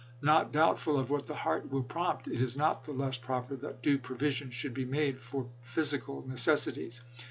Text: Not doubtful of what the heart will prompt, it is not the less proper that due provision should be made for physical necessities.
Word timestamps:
Not 0.23 0.51
doubtful 0.51 0.97
of 0.97 1.11
what 1.11 1.27
the 1.27 1.35
heart 1.35 1.69
will 1.69 1.83
prompt, 1.83 2.27
it 2.27 2.41
is 2.41 2.57
not 2.57 2.85
the 2.85 2.91
less 2.91 3.19
proper 3.19 3.55
that 3.57 3.83
due 3.83 3.99
provision 3.99 4.49
should 4.49 4.73
be 4.73 4.83
made 4.83 5.19
for 5.21 5.45
physical 5.61 6.25
necessities. 6.27 7.01